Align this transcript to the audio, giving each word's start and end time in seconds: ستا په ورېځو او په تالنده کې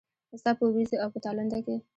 ستا 0.41 0.51
په 0.57 0.63
ورېځو 0.67 0.95
او 1.03 1.09
په 1.13 1.19
تالنده 1.25 1.59
کې 1.65 1.75